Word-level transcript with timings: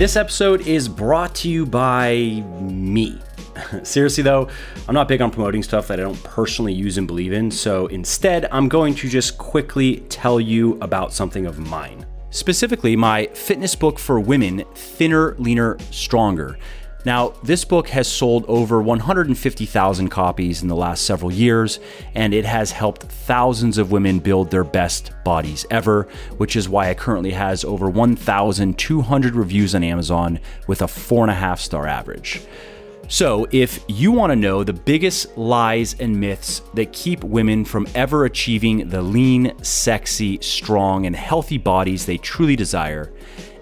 this 0.00 0.16
episode 0.16 0.66
is 0.66 0.88
brought 0.88 1.34
to 1.34 1.50
you 1.50 1.66
by 1.66 2.42
me. 2.58 3.20
Seriously, 3.82 4.22
though, 4.22 4.48
I'm 4.88 4.94
not 4.94 5.08
big 5.08 5.20
on 5.20 5.30
promoting 5.30 5.62
stuff 5.62 5.88
that 5.88 6.00
I 6.00 6.02
don't 6.04 6.24
personally 6.24 6.72
use 6.72 6.96
and 6.96 7.06
believe 7.06 7.34
in, 7.34 7.50
so 7.50 7.86
instead, 7.88 8.48
I'm 8.50 8.66
going 8.66 8.94
to 8.94 9.10
just 9.10 9.36
quickly 9.36 9.96
tell 10.08 10.40
you 10.40 10.78
about 10.80 11.12
something 11.12 11.44
of 11.44 11.58
mine. 11.58 12.06
Specifically, 12.30 12.96
my 12.96 13.26
fitness 13.34 13.74
book 13.74 13.98
for 13.98 14.18
women, 14.18 14.64
Thinner, 14.74 15.34
Leaner, 15.38 15.76
Stronger. 15.90 16.56
Now, 17.04 17.30
this 17.42 17.64
book 17.64 17.88
has 17.88 18.06
sold 18.06 18.44
over 18.46 18.82
150,000 18.82 20.08
copies 20.08 20.62
in 20.62 20.68
the 20.68 20.76
last 20.76 21.06
several 21.06 21.32
years, 21.32 21.80
and 22.14 22.34
it 22.34 22.44
has 22.44 22.72
helped 22.72 23.04
thousands 23.04 23.78
of 23.78 23.90
women 23.90 24.18
build 24.18 24.50
their 24.50 24.64
best 24.64 25.12
bodies 25.24 25.64
ever, 25.70 26.08
which 26.36 26.56
is 26.56 26.68
why 26.68 26.88
it 26.88 26.98
currently 26.98 27.30
has 27.30 27.64
over 27.64 27.88
1,200 27.88 29.34
reviews 29.34 29.74
on 29.74 29.82
Amazon 29.82 30.40
with 30.66 30.82
a 30.82 30.86
4.5 30.86 31.58
star 31.58 31.86
average. 31.86 32.42
So, 33.08 33.48
if 33.50 33.82
you 33.88 34.12
want 34.12 34.30
to 34.30 34.36
know 34.36 34.62
the 34.62 34.72
biggest 34.72 35.36
lies 35.36 35.96
and 35.98 36.20
myths 36.20 36.62
that 36.74 36.92
keep 36.92 37.24
women 37.24 37.64
from 37.64 37.88
ever 37.94 38.24
achieving 38.24 38.88
the 38.88 39.02
lean, 39.02 39.52
sexy, 39.64 40.38
strong, 40.42 41.06
and 41.06 41.16
healthy 41.16 41.58
bodies 41.58 42.06
they 42.06 42.18
truly 42.18 42.54
desire, 42.54 43.10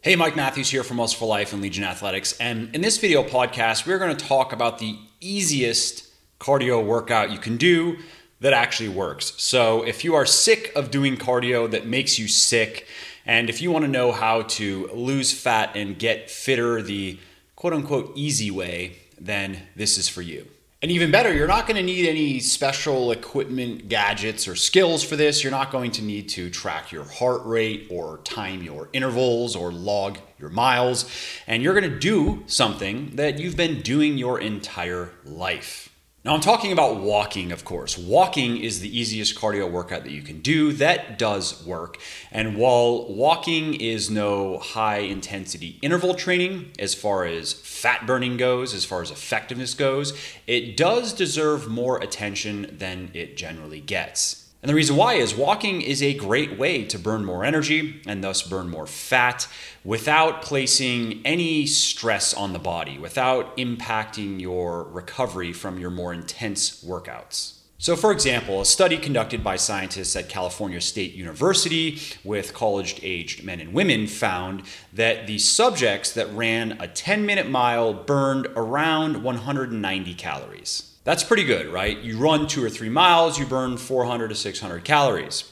Hey, 0.02 0.16
Mike 0.16 0.36
Matthews 0.36 0.70
here 0.70 0.84
from 0.84 0.98
Muscle 0.98 1.18
for 1.18 1.26
Life 1.26 1.54
and 1.54 1.62
Legion 1.62 1.84
Athletics. 1.84 2.38
And 2.40 2.74
in 2.76 2.82
this 2.82 3.00
video 3.00 3.24
podcast, 3.24 3.88
we're 3.88 3.98
going 3.98 4.16
to 4.16 4.26
talk 4.26 4.54
about 4.54 4.78
the 4.78 4.96
easiest 5.20 6.08
cardio 6.40 6.86
workout 6.86 7.32
you 7.32 7.40
can 7.40 7.58
do 7.58 7.98
that 8.40 8.54
actually 8.54 8.90
works. 8.90 9.34
So, 9.38 9.82
if 9.82 10.04
you 10.04 10.14
are 10.14 10.24
sick 10.24 10.72
of 10.76 10.92
doing 10.92 11.18
cardio 11.18 11.70
that 11.72 11.88
makes 11.88 12.20
you 12.20 12.28
sick, 12.28 12.88
and 13.26 13.50
if 13.50 13.60
you 13.60 13.72
want 13.72 13.86
to 13.86 13.92
know 13.92 14.12
how 14.12 14.44
to 14.44 14.88
lose 14.94 15.34
fat 15.34 15.72
and 15.76 15.98
get 15.98 16.30
fitter 16.30 16.80
the 16.84 17.18
quote 17.56 17.74
unquote 17.74 18.12
easy 18.16 18.52
way, 18.52 18.98
then 19.20 19.64
this 19.76 19.98
is 19.98 20.08
for 20.08 20.22
you. 20.22 20.46
And 20.80 20.92
even 20.92 21.10
better, 21.10 21.34
you're 21.34 21.48
not 21.48 21.66
going 21.66 21.78
to 21.78 21.84
need 21.84 22.08
any 22.08 22.40
special 22.40 23.12
equipment, 23.12 23.90
gadgets, 23.90 24.48
or 24.48 24.56
skills 24.56 25.04
for 25.04 25.16
this. 25.16 25.44
You're 25.44 25.50
not 25.50 25.72
going 25.72 25.90
to 25.94 26.04
need 26.04 26.30
to 26.30 26.52
track 26.52 26.92
your 26.92 27.04
heart 27.04 27.42
rate 27.46 27.88
or 27.90 28.20
time 28.20 28.62
your 28.62 28.88
intervals 28.94 29.56
or 29.56 29.72
log 29.72 30.20
your 30.38 30.52
miles. 30.52 31.10
And 31.48 31.64
you're 31.64 31.74
going 31.74 31.92
to 31.92 32.00
do 32.00 32.44
something 32.46 33.16
that 33.16 33.40
you've 33.40 33.58
been 33.58 33.82
doing 33.82 34.20
your 34.20 34.40
entire 34.40 35.10
life. 35.26 35.87
Now, 36.28 36.34
I'm 36.34 36.42
talking 36.42 36.74
about 36.74 36.98
walking, 36.98 37.54
of 37.54 37.64
course. 37.64 37.98
Walking 37.98 38.58
is 38.58 38.82
the 38.82 39.00
easiest 39.00 39.40
cardio 39.40 39.72
workout 39.72 40.04
that 40.04 40.12
you 40.12 40.22
can 40.22 40.42
do. 40.42 40.74
That 40.74 41.18
does 41.18 41.66
work. 41.66 42.00
And 42.34 42.58
while 42.58 43.08
walking 43.08 43.76
is 43.76 44.10
no 44.10 44.58
high 44.58 44.98
intensity 44.98 45.80
interval 45.82 46.16
training 46.16 46.74
as 46.80 46.94
far 46.94 47.24
as 47.24 47.54
fat 47.54 48.06
burning 48.06 48.36
goes, 48.36 48.74
as 48.74 48.84
far 48.84 49.02
as 49.02 49.10
effectiveness 49.10 49.74
goes, 49.74 50.12
it 50.48 50.76
does 50.76 51.14
deserve 51.14 51.70
more 51.70 51.98
attention 52.00 52.76
than 52.78 53.10
it 53.14 53.38
generally 53.38 53.80
gets. 53.80 54.47
And 54.62 54.70
the 54.70 54.76
reason 54.76 54.96
why 54.96 55.14
is 55.14 55.36
walking 55.36 55.82
is 55.82 56.02
a 56.02 56.16
great 56.16 56.58
way 56.58 56.84
to 56.86 56.98
burn 56.98 57.24
more 57.24 57.46
energy 57.46 58.02
and 58.08 58.24
thus 58.24 58.42
burn 58.42 58.70
more 58.70 58.88
fat 58.88 59.48
without 59.84 60.42
placing 60.42 61.22
any 61.26 61.68
stress 61.68 62.34
on 62.34 62.54
the 62.54 62.60
body, 62.60 62.98
without 62.98 63.56
impacting 63.58 64.42
your 64.42 64.84
recovery 64.84 65.54
from 65.54 65.78
your 65.80 65.92
more 65.92 66.12
intense 66.12 66.84
workouts. 66.84 67.54
So, 67.80 67.96
for 67.96 68.12
example, 68.12 68.60
a 68.60 68.66
study 68.66 68.98
conducted 68.98 69.44
by 69.44 69.56
scientists 69.58 70.16
at 70.16 70.30
California 70.30 70.82
State 70.82 71.14
University 71.14 72.00
with 72.24 72.56
college 72.56 73.00
aged 73.04 73.44
men 73.44 73.60
and 73.60 73.72
women 73.72 74.08
found 74.08 74.64
that 74.92 75.28
the 75.28 75.38
subjects 75.38 76.12
that 76.14 76.34
ran 76.34 76.78
a 76.82 76.88
10 76.88 77.24
minute 77.24 77.48
mile 77.48 77.94
burned 77.94 78.48
around 78.56 79.22
190 79.24 80.14
calories. 80.16 80.97
That's 81.08 81.24
pretty 81.24 81.46
good, 81.46 81.68
right? 81.68 81.98
You 82.00 82.18
run 82.18 82.48
two 82.48 82.62
or 82.62 82.70
three 82.70 82.90
miles, 82.90 83.40
you 83.40 83.46
burn 83.46 83.78
400 83.78 84.28
to 84.28 84.36
600 84.36 84.84
calories. 84.84 85.50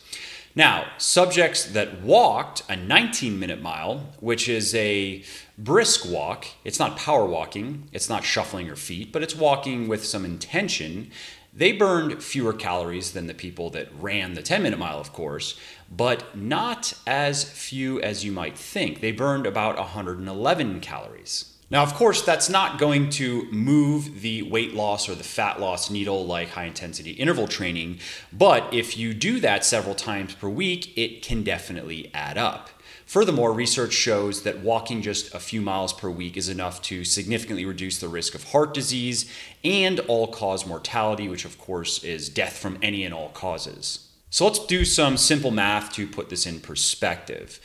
Now, 0.54 0.88
subjects 0.98 1.64
that 1.64 2.02
walked 2.02 2.64
a 2.68 2.76
19 2.76 3.40
minute 3.40 3.62
mile, 3.62 4.02
which 4.20 4.50
is 4.50 4.76
a 4.76 5.24
brisk 5.58 6.12
walk, 6.12 6.46
it's 6.66 6.78
not 6.78 6.98
power 6.98 7.26
walking, 7.26 7.88
it's 7.94 8.10
not 8.10 8.26
shuffling 8.26 8.66
your 8.66 8.76
feet, 8.76 9.14
but 9.14 9.24
it's 9.24 9.34
walking 9.34 9.88
with 9.88 10.04
some 10.04 10.26
intention. 10.26 11.10
They 11.54 11.72
burned 11.72 12.22
fewer 12.22 12.52
calories 12.52 13.14
than 13.14 13.28
the 13.28 13.34
people 13.34 13.70
that 13.70 13.88
ran 13.98 14.34
the 14.34 14.42
10 14.42 14.62
minute 14.62 14.78
mile, 14.78 15.00
of 15.00 15.14
course, 15.14 15.58
but 15.90 16.36
not 16.36 16.96
as 17.08 17.46
few 17.46 18.02
as 18.02 18.26
you 18.26 18.34
might 18.34 18.58
think. 18.58 19.00
They 19.00 19.14
burned 19.14 19.48
about 19.48 19.78
111 19.78 20.82
calories. 20.82 21.55
Now, 21.72 21.82
of 21.82 21.96
course, 21.96 22.22
that's 22.22 22.48
not 22.48 22.78
going 22.78 23.10
to 23.12 23.48
move 23.52 24.22
the 24.22 24.44
weight 24.44 24.76
loss 24.76 25.10
or 25.10 25.16
the 25.16 25.24
fat 25.24 25.60
loss 25.60 25.90
needle 25.90 26.24
like 26.24 26.50
high 26.50 26.66
intensity 26.66 27.12
interval 27.12 27.48
training, 27.48 28.00
but 28.32 28.72
if 28.72 28.98
you 28.98 29.16
do 29.16 29.40
that 29.40 29.66
several 29.66 29.96
times 29.96 30.36
per 30.36 30.48
week, 30.48 30.96
it 30.96 31.24
can 31.24 31.44
definitely 31.44 32.12
add 32.14 32.38
up. 32.38 32.70
Furthermore, 33.08 33.52
research 33.52 33.94
shows 33.94 34.44
that 34.44 34.60
walking 34.60 35.02
just 35.02 35.34
a 35.34 35.40
few 35.40 35.60
miles 35.60 35.92
per 35.92 36.10
week 36.10 36.38
is 36.38 36.50
enough 36.50 36.84
to 36.84 37.04
significantly 37.04 37.66
reduce 37.66 38.00
the 38.00 38.10
risk 38.10 38.36
of 38.36 38.52
heart 38.52 38.74
disease 38.74 39.32
and 39.64 40.00
all 40.02 40.28
cause 40.28 40.68
mortality, 40.68 41.28
which 41.28 41.46
of 41.46 41.58
course 41.58 42.04
is 42.04 42.30
death 42.30 42.58
from 42.58 42.78
any 42.84 43.04
and 43.04 43.14
all 43.14 43.30
causes. 43.30 44.05
So 44.36 44.44
let's 44.44 44.60
do 44.60 44.84
some 44.84 45.16
simple 45.16 45.50
math 45.50 45.94
to 45.94 46.06
put 46.06 46.28
this 46.28 46.46
in 46.46 46.60
perspective. 46.60 47.58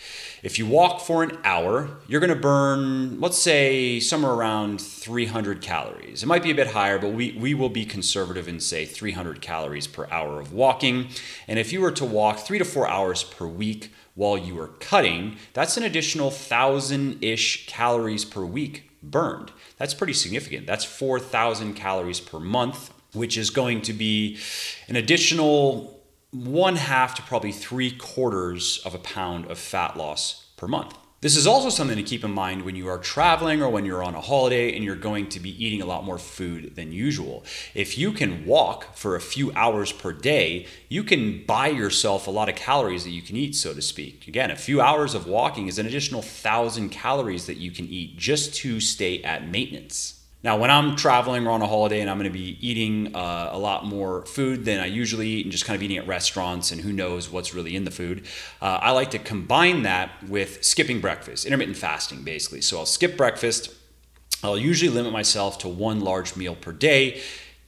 If 0.44 0.56
you 0.56 0.66
walk 0.66 1.00
for 1.00 1.24
an 1.24 1.36
hour, 1.42 1.98
you're 2.06 2.20
to 2.20 2.36
burn, 2.36 3.20
let's 3.20 3.38
say, 3.38 3.98
somewhere 3.98 4.30
around 4.30 4.80
300 4.80 5.62
calories. 5.62 6.22
It 6.22 6.26
might 6.26 6.44
be 6.44 6.52
a 6.52 6.54
bit 6.54 6.68
higher, 6.68 7.00
but 7.00 7.08
we, 7.08 7.32
we 7.32 7.54
will 7.54 7.70
be 7.70 7.84
conservative 7.84 8.46
and 8.46 8.62
say 8.62 8.84
300 8.84 9.40
calories 9.40 9.88
per 9.88 10.06
hour 10.12 10.38
of 10.38 10.52
walking. 10.52 11.08
And 11.48 11.58
if 11.58 11.72
you 11.72 11.80
were 11.80 11.90
to 11.90 12.04
walk 12.04 12.38
three 12.38 12.58
to 12.58 12.64
four 12.64 12.86
hours 12.86 13.24
per 13.24 13.48
week 13.48 13.92
while 14.14 14.38
you 14.38 14.56
are 14.60 14.68
cutting, 14.68 15.38
that's 15.54 15.76
an 15.76 15.82
additional 15.82 16.30
thousand 16.30 17.18
ish 17.20 17.66
calories 17.66 18.24
per 18.24 18.44
week 18.44 18.88
burned. 19.02 19.50
That's 19.76 19.92
pretty 19.92 20.12
significant. 20.12 20.68
That's 20.68 20.84
4,000 20.84 21.74
calories 21.74 22.20
per 22.20 22.38
month, 22.38 22.92
which 23.12 23.36
is 23.36 23.50
going 23.50 23.82
to 23.82 23.92
be 23.92 24.38
an 24.86 24.94
additional 24.94 25.99
one 26.30 26.76
half 26.76 27.14
to 27.16 27.22
probably 27.22 27.52
three 27.52 27.90
quarters 27.90 28.80
of 28.84 28.94
a 28.94 28.98
pound 28.98 29.46
of 29.46 29.58
fat 29.58 29.96
loss 29.96 30.46
per 30.56 30.68
month. 30.68 30.96
This 31.22 31.36
is 31.36 31.46
also 31.46 31.68
something 31.68 31.98
to 31.98 32.02
keep 32.02 32.24
in 32.24 32.30
mind 32.30 32.62
when 32.62 32.76
you 32.76 32.88
are 32.88 32.96
traveling 32.96 33.62
or 33.62 33.68
when 33.68 33.84
you're 33.84 34.02
on 34.02 34.14
a 34.14 34.22
holiday 34.22 34.74
and 34.74 34.82
you're 34.82 34.96
going 34.96 35.28
to 35.30 35.40
be 35.40 35.62
eating 35.62 35.82
a 35.82 35.86
lot 35.86 36.02
more 36.02 36.16
food 36.16 36.76
than 36.76 36.92
usual. 36.92 37.44
If 37.74 37.98
you 37.98 38.12
can 38.12 38.46
walk 38.46 38.96
for 38.96 39.16
a 39.16 39.20
few 39.20 39.52
hours 39.52 39.92
per 39.92 40.14
day, 40.14 40.66
you 40.88 41.04
can 41.04 41.44
buy 41.44 41.68
yourself 41.68 42.26
a 42.26 42.30
lot 42.30 42.48
of 42.48 42.54
calories 42.54 43.04
that 43.04 43.10
you 43.10 43.20
can 43.20 43.36
eat, 43.36 43.54
so 43.54 43.74
to 43.74 43.82
speak. 43.82 44.28
Again, 44.28 44.50
a 44.50 44.56
few 44.56 44.80
hours 44.80 45.14
of 45.14 45.26
walking 45.26 45.68
is 45.68 45.78
an 45.78 45.86
additional 45.86 46.22
thousand 46.22 46.88
calories 46.88 47.44
that 47.44 47.58
you 47.58 47.70
can 47.70 47.86
eat 47.86 48.16
just 48.16 48.54
to 48.56 48.80
stay 48.80 49.22
at 49.22 49.46
maintenance. 49.46 50.19
Now, 50.42 50.56
when 50.56 50.70
I'm 50.70 50.96
traveling 50.96 51.46
or 51.46 51.50
on 51.50 51.60
a 51.60 51.66
holiday 51.66 52.00
and 52.00 52.08
I'm 52.08 52.16
going 52.16 52.30
to 52.30 52.38
be 52.38 52.56
eating 52.66 53.14
uh, 53.14 53.50
a 53.52 53.58
lot 53.58 53.84
more 53.84 54.24
food 54.24 54.64
than 54.64 54.80
I 54.80 54.86
usually 54.86 55.28
eat 55.28 55.44
and 55.44 55.52
just 55.52 55.66
kind 55.66 55.76
of 55.76 55.82
eating 55.82 55.98
at 55.98 56.06
restaurants 56.06 56.72
and 56.72 56.80
who 56.80 56.92
knows 56.92 57.30
what's 57.30 57.52
really 57.52 57.76
in 57.76 57.84
the 57.84 57.90
food, 57.90 58.26
uh, 58.62 58.78
I 58.80 58.92
like 58.92 59.10
to 59.10 59.18
combine 59.18 59.82
that 59.82 60.10
with 60.26 60.64
skipping 60.64 61.00
breakfast, 61.00 61.44
intermittent 61.44 61.76
fasting 61.76 62.22
basically. 62.22 62.62
So 62.62 62.78
I'll 62.78 62.86
skip 62.86 63.18
breakfast. 63.18 63.74
I'll 64.42 64.56
usually 64.56 64.90
limit 64.90 65.12
myself 65.12 65.58
to 65.58 65.68
one 65.68 66.00
large 66.00 66.34
meal 66.36 66.54
per 66.54 66.72
day. 66.72 67.20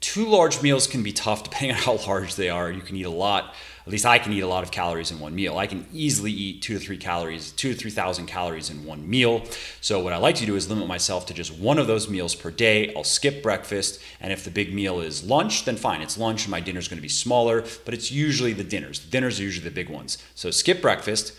Two 0.03 0.27
large 0.27 0.61
meals 0.61 0.87
can 0.87 1.03
be 1.03 1.13
tough 1.13 1.45
depending 1.45 1.77
on 1.77 1.83
how 1.83 1.97
large 2.07 2.35
they 2.35 2.51
are. 2.51 2.71
You 2.71 2.83
can 2.83 2.97
eat 2.97 3.07
a 3.07 3.11
lot 3.11 3.55
at 3.85 3.91
least 3.91 4.07
I 4.07 4.19
can 4.19 4.33
eat 4.33 4.41
a 4.41 4.47
lot 4.47 4.63
of 4.63 4.71
calories 4.71 5.11
in 5.11 5.19
one 5.19 5.35
meal. 5.35 5.59
I 5.59 5.67
can 5.67 5.87
easily 5.93 6.31
eat 6.31 6.63
two 6.63 6.75
to 6.75 6.81
three 6.81 6.97
calories, 6.97 7.51
two 7.51 7.73
to 7.73 7.79
3,000 7.79 8.27
calories 8.27 8.71
in 8.71 8.85
one 8.85 9.09
meal. 9.09 9.43
So, 9.81 9.99
what 9.99 10.13
I 10.13 10.19
like 10.19 10.37
to 10.37 10.47
do 10.47 10.55
is 10.55 10.71
limit 10.71 10.87
myself 10.87 11.27
to 11.27 11.35
just 11.35 11.53
one 11.59 11.79
of 11.79 11.89
those 11.89 12.09
meals 12.09 12.35
per 12.37 12.53
day. 12.53 12.95
I'll 12.95 13.03
skip 13.03 13.43
breakfast. 13.43 14.01
And 14.21 14.33
if 14.33 14.45
the 14.45 14.51
big 14.51 14.73
meal 14.73 15.01
is 15.01 15.25
lunch, 15.25 15.65
then 15.65 15.77
fine, 15.77 16.01
it's 16.01 16.17
lunch 16.17 16.45
and 16.45 16.53
my 16.53 16.61
dinner's 16.61 16.87
gonna 16.87 17.03
be 17.03 17.09
smaller, 17.09 17.65
but 17.85 17.93
it's 17.93 18.13
usually 18.13 18.53
the 18.53 18.65
dinners. 18.65 19.01
Dinners 19.01 19.41
are 19.41 19.43
usually 19.43 19.69
the 19.69 19.75
big 19.75 19.89
ones. 19.89 20.19
So, 20.37 20.53
skip 20.53 20.81
breakfast 20.81 21.33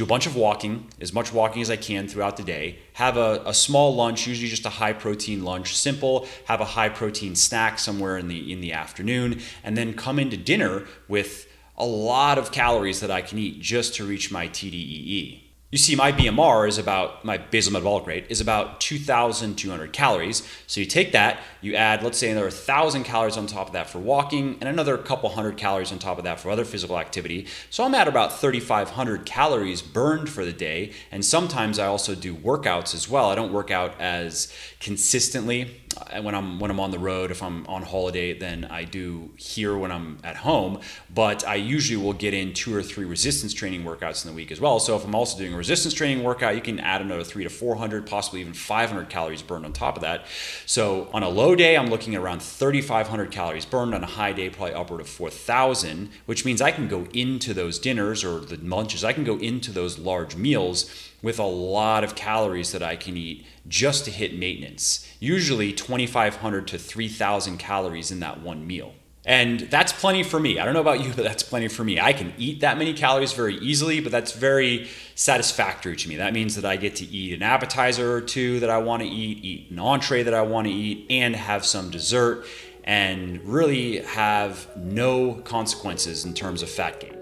do 0.00 0.04
a 0.04 0.06
bunch 0.06 0.26
of 0.26 0.34
walking, 0.34 0.88
as 0.98 1.12
much 1.12 1.30
walking 1.30 1.60
as 1.60 1.68
I 1.68 1.76
can 1.76 2.08
throughout 2.08 2.38
the 2.38 2.42
day. 2.42 2.78
Have 2.94 3.18
a, 3.18 3.42
a, 3.44 3.52
small 3.52 3.94
lunch, 3.94 4.26
usually 4.26 4.48
just 4.48 4.64
a 4.64 4.70
high 4.70 4.94
protein 4.94 5.44
lunch, 5.44 5.76
simple. 5.76 6.26
Have 6.46 6.62
a 6.62 6.64
high 6.64 6.88
protein 6.88 7.36
snack 7.36 7.78
somewhere 7.78 8.16
in 8.16 8.26
the 8.26 8.50
in 8.50 8.62
the 8.62 8.72
afternoon, 8.72 9.40
and 9.62 9.76
then 9.76 9.92
come 9.92 10.18
into 10.18 10.38
dinner 10.38 10.86
with 11.06 11.46
a 11.76 11.84
lot 11.84 12.38
of 12.38 12.50
calories 12.50 13.00
that 13.00 13.10
I 13.10 13.20
can 13.20 13.38
eat 13.38 13.60
just 13.60 13.94
to 13.96 14.06
reach 14.06 14.32
my 14.32 14.48
TDEE. 14.48 15.49
You 15.72 15.78
see, 15.78 15.94
my 15.94 16.10
BMR 16.10 16.66
is 16.66 16.78
about, 16.78 17.24
my 17.24 17.38
basal 17.38 17.72
metabolic 17.72 18.04
rate 18.04 18.26
is 18.28 18.40
about 18.40 18.80
2,200 18.80 19.92
calories. 19.92 20.42
So 20.66 20.80
you 20.80 20.86
take 20.86 21.12
that, 21.12 21.38
you 21.60 21.76
add, 21.76 22.02
let's 22.02 22.18
say, 22.18 22.28
another 22.28 22.46
1,000 22.46 23.04
calories 23.04 23.36
on 23.36 23.46
top 23.46 23.68
of 23.68 23.72
that 23.74 23.88
for 23.88 24.00
walking, 24.00 24.58
and 24.60 24.68
another 24.68 24.98
couple 24.98 25.28
hundred 25.28 25.56
calories 25.56 25.92
on 25.92 26.00
top 26.00 26.18
of 26.18 26.24
that 26.24 26.40
for 26.40 26.50
other 26.50 26.64
physical 26.64 26.98
activity. 26.98 27.46
So 27.70 27.84
I'm 27.84 27.94
at 27.94 28.08
about 28.08 28.40
3,500 28.40 29.24
calories 29.24 29.80
burned 29.80 30.28
for 30.28 30.44
the 30.44 30.52
day. 30.52 30.92
And 31.12 31.24
sometimes 31.24 31.78
I 31.78 31.86
also 31.86 32.16
do 32.16 32.34
workouts 32.34 32.92
as 32.92 33.08
well. 33.08 33.30
I 33.30 33.36
don't 33.36 33.52
work 33.52 33.70
out 33.70 33.94
as 34.00 34.52
consistently 34.80 35.80
when 36.22 36.34
I'm 36.34 36.58
when 36.58 36.70
I'm 36.70 36.80
on 36.80 36.90
the 36.90 36.98
road. 36.98 37.30
If 37.30 37.42
I'm 37.42 37.66
on 37.66 37.82
holiday, 37.82 38.32
then 38.32 38.66
I 38.66 38.84
do 38.84 39.30
here 39.36 39.76
when 39.76 39.90
I'm 39.90 40.18
at 40.24 40.36
home. 40.36 40.80
But 41.12 41.46
I 41.46 41.56
usually 41.56 42.02
will 42.02 42.12
get 42.12 42.34
in 42.34 42.52
two 42.52 42.74
or 42.74 42.82
three 42.82 43.04
resistance 43.04 43.52
training 43.52 43.84
workouts 43.84 44.24
in 44.24 44.30
the 44.30 44.36
week 44.36 44.50
as 44.50 44.60
well. 44.60 44.80
So 44.80 44.96
if 44.96 45.04
I'm 45.04 45.14
also 45.14 45.38
doing 45.38 45.54
a 45.54 45.56
resistance 45.56 45.94
training 45.94 46.22
workout, 46.22 46.54
you 46.54 46.60
can 46.60 46.78
add 46.80 47.00
another 47.00 47.24
three 47.24 47.44
to 47.44 47.50
400, 47.50 48.06
possibly 48.06 48.40
even 48.40 48.52
500 48.52 49.08
calories 49.08 49.42
burned 49.42 49.64
on 49.64 49.72
top 49.72 49.96
of 49.96 50.02
that. 50.02 50.26
So 50.66 51.08
on 51.12 51.22
a 51.22 51.28
low 51.28 51.54
day, 51.54 51.76
I'm 51.76 51.88
looking 51.88 52.14
at 52.14 52.20
around 52.20 52.42
3,500 52.42 53.30
calories 53.30 53.64
burned. 53.64 53.94
On 53.94 54.02
a 54.02 54.06
high 54.06 54.32
day, 54.32 54.50
probably 54.50 54.74
upward 54.74 55.00
of 55.00 55.08
4,000, 55.08 56.10
which 56.26 56.44
means 56.44 56.60
I 56.60 56.70
can 56.70 56.86
go 56.86 57.06
into 57.12 57.54
those 57.54 57.78
dinners 57.78 58.24
or 58.24 58.40
the 58.40 58.56
lunches. 58.56 59.04
I 59.04 59.12
can 59.12 59.24
go 59.24 59.36
into 59.38 59.72
those 59.72 59.98
large 59.98 60.36
meals 60.36 61.09
with 61.22 61.38
a 61.38 61.44
lot 61.44 62.04
of 62.04 62.14
calories 62.14 62.72
that 62.72 62.82
I 62.82 62.96
can 62.96 63.16
eat 63.16 63.46
just 63.68 64.04
to 64.06 64.10
hit 64.10 64.36
maintenance. 64.36 65.06
Usually 65.20 65.72
2,500 65.72 66.66
to 66.68 66.78
3,000 66.78 67.58
calories 67.58 68.10
in 68.10 68.20
that 68.20 68.40
one 68.40 68.66
meal. 68.66 68.94
And 69.24 69.60
that's 69.60 69.92
plenty 69.92 70.22
for 70.22 70.40
me. 70.40 70.58
I 70.58 70.64
don't 70.64 70.72
know 70.74 70.80
about 70.80 71.00
you, 71.04 71.12
but 71.14 71.24
that's 71.24 71.42
plenty 71.42 71.68
for 71.68 71.84
me. 71.84 72.00
I 72.00 72.12
can 72.12 72.32
eat 72.38 72.60
that 72.60 72.78
many 72.78 72.94
calories 72.94 73.32
very 73.32 73.56
easily, 73.56 74.00
but 74.00 74.12
that's 74.12 74.32
very 74.32 74.88
satisfactory 75.14 75.96
to 75.96 76.08
me. 76.08 76.16
That 76.16 76.32
means 76.32 76.56
that 76.56 76.64
I 76.64 76.76
get 76.76 76.96
to 76.96 77.04
eat 77.04 77.34
an 77.34 77.42
appetizer 77.42 78.14
or 78.14 78.20
two 78.20 78.60
that 78.60 78.70
I 78.70 78.78
want 78.78 79.02
to 79.02 79.08
eat, 79.08 79.44
eat 79.44 79.70
an 79.70 79.78
entree 79.78 80.22
that 80.22 80.34
I 80.34 80.42
want 80.42 80.66
to 80.66 80.72
eat, 80.72 81.06
and 81.10 81.36
have 81.36 81.64
some 81.66 81.90
dessert, 81.90 82.46
and 82.84 83.44
really 83.44 83.98
have 84.00 84.74
no 84.76 85.34
consequences 85.34 86.24
in 86.24 86.32
terms 86.34 86.62
of 86.62 86.70
fat 86.70 87.00
gain. 87.00 87.19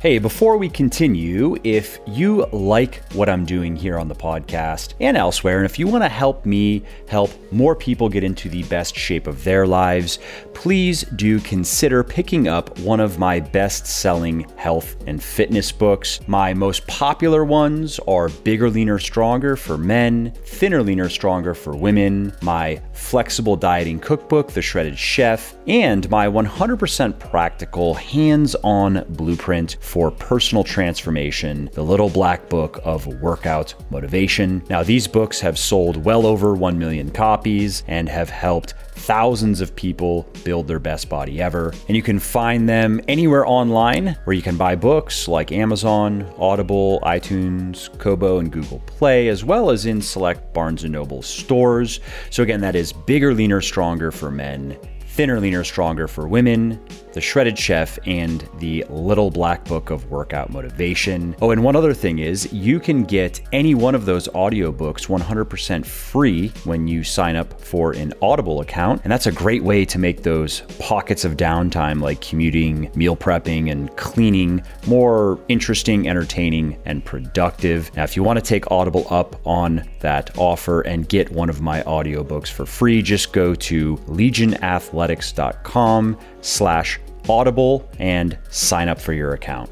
Hey, 0.00 0.18
before 0.18 0.56
we 0.56 0.70
continue, 0.70 1.58
if 1.62 1.98
you 2.06 2.46
like 2.52 3.02
what 3.12 3.28
I'm 3.28 3.44
doing 3.44 3.76
here 3.76 3.98
on 3.98 4.08
the 4.08 4.14
podcast 4.14 4.94
and 4.98 5.14
elsewhere, 5.14 5.58
and 5.58 5.66
if 5.66 5.78
you 5.78 5.86
want 5.86 6.02
to 6.02 6.08
help 6.08 6.46
me 6.46 6.82
help 7.06 7.30
more 7.52 7.76
people 7.76 8.08
get 8.08 8.24
into 8.24 8.48
the 8.48 8.62
best 8.62 8.96
shape 8.96 9.26
of 9.26 9.44
their 9.44 9.66
lives, 9.66 10.18
please 10.54 11.02
do 11.16 11.38
consider 11.40 12.02
picking 12.02 12.48
up 12.48 12.78
one 12.78 12.98
of 12.98 13.18
my 13.18 13.40
best 13.40 13.86
selling 13.86 14.48
health 14.56 14.96
and 15.06 15.22
fitness 15.22 15.70
books. 15.70 16.18
My 16.26 16.54
most 16.54 16.86
popular 16.86 17.44
ones 17.44 17.98
are 18.08 18.30
Bigger, 18.30 18.70
Leaner, 18.70 18.98
Stronger 18.98 19.54
for 19.54 19.76
men, 19.76 20.32
Thinner, 20.46 20.82
Leaner, 20.82 21.10
Stronger 21.10 21.52
for 21.52 21.76
women, 21.76 22.34
my 22.40 22.80
flexible 22.94 23.54
dieting 23.54 23.98
cookbook, 23.98 24.50
The 24.50 24.62
Shredded 24.62 24.98
Chef, 24.98 25.56
and 25.66 26.08
my 26.08 26.26
100% 26.26 27.18
practical 27.18 27.92
hands 27.92 28.56
on 28.64 29.04
blueprint 29.10 29.76
for 29.90 30.12
personal 30.12 30.62
transformation, 30.62 31.68
The 31.72 31.82
Little 31.82 32.08
Black 32.08 32.48
Book 32.48 32.78
of 32.84 33.08
Workout 33.20 33.74
Motivation. 33.90 34.62
Now, 34.70 34.84
these 34.84 35.08
books 35.08 35.40
have 35.40 35.58
sold 35.58 36.04
well 36.04 36.26
over 36.26 36.54
1 36.54 36.78
million 36.78 37.10
copies 37.10 37.82
and 37.88 38.08
have 38.08 38.30
helped 38.30 38.74
thousands 38.92 39.60
of 39.60 39.74
people 39.74 40.28
build 40.44 40.68
their 40.68 40.78
best 40.78 41.08
body 41.08 41.42
ever. 41.42 41.74
And 41.88 41.96
you 41.96 42.02
can 42.04 42.20
find 42.20 42.68
them 42.68 43.00
anywhere 43.08 43.44
online 43.44 44.16
where 44.22 44.36
you 44.36 44.42
can 44.42 44.56
buy 44.56 44.76
books 44.76 45.26
like 45.26 45.50
Amazon, 45.50 46.32
Audible, 46.38 47.00
iTunes, 47.00 47.90
Kobo, 47.98 48.38
and 48.38 48.52
Google 48.52 48.78
Play, 48.86 49.26
as 49.26 49.42
well 49.42 49.70
as 49.70 49.86
in 49.86 50.00
select 50.00 50.54
Barnes 50.54 50.84
& 50.84 50.86
Noble 50.88 51.22
stores. 51.22 51.98
So 52.30 52.44
again, 52.44 52.60
that 52.60 52.76
is 52.76 52.92
Bigger, 52.92 53.34
Leaner, 53.34 53.60
Stronger 53.60 54.12
for 54.12 54.30
Men 54.30 54.78
Thinner, 55.20 55.38
Leaner, 55.38 55.64
Stronger 55.64 56.08
for 56.08 56.26
Women, 56.26 56.80
The 57.12 57.20
Shredded 57.20 57.58
Chef, 57.58 57.98
and 58.06 58.48
The 58.58 58.86
Little 58.88 59.30
Black 59.30 59.62
Book 59.66 59.90
of 59.90 60.10
Workout 60.10 60.48
Motivation. 60.48 61.36
Oh, 61.42 61.50
and 61.50 61.62
one 61.62 61.76
other 61.76 61.92
thing 61.92 62.20
is 62.20 62.50
you 62.54 62.80
can 62.80 63.04
get 63.04 63.38
any 63.52 63.74
one 63.74 63.94
of 63.94 64.06
those 64.06 64.28
audiobooks 64.28 65.08
100% 65.08 65.84
free 65.84 66.48
when 66.64 66.88
you 66.88 67.04
sign 67.04 67.36
up 67.36 67.60
for 67.60 67.92
an 67.92 68.14
Audible 68.22 68.62
account. 68.62 69.02
And 69.04 69.12
that's 69.12 69.26
a 69.26 69.32
great 69.32 69.62
way 69.62 69.84
to 69.84 69.98
make 69.98 70.22
those 70.22 70.62
pockets 70.78 71.26
of 71.26 71.36
downtime 71.36 72.00
like 72.00 72.22
commuting, 72.22 72.90
meal 72.94 73.14
prepping, 73.14 73.70
and 73.70 73.94
cleaning 73.98 74.62
more 74.86 75.38
interesting, 75.48 76.08
entertaining, 76.08 76.78
and 76.86 77.04
productive. 77.04 77.94
Now, 77.94 78.04
if 78.04 78.16
you 78.16 78.22
want 78.22 78.38
to 78.38 78.42
take 78.42 78.70
Audible 78.70 79.06
up 79.10 79.36
on 79.46 79.86
that 80.00 80.30
offer 80.38 80.80
and 80.80 81.06
get 81.06 81.30
one 81.30 81.50
of 81.50 81.60
my 81.60 81.82
audiobooks 81.82 82.48
for 82.48 82.64
free, 82.64 83.02
just 83.02 83.34
go 83.34 83.54
to 83.54 84.00
Legion 84.06 84.54
Athletic 84.64 85.09
athletics.com 85.10 86.18
slash 86.40 87.00
audible 87.28 87.88
and 87.98 88.38
sign 88.48 88.88
up 88.88 89.00
for 89.00 89.12
your 89.12 89.34
account. 89.34 89.70